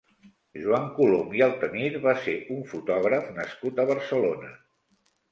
[0.59, 4.51] Joan Colom i Altemir va ser un fotògraf nascut a Barcelona.